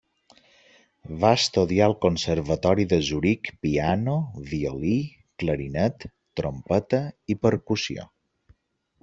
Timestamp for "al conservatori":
1.89-2.85